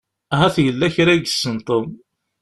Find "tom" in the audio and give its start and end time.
1.67-1.87